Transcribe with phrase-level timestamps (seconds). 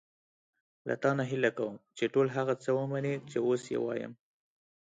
[0.87, 4.13] له تا نه هیله کوم چې ټول هغه څه ومنې چې اوس یې وایم.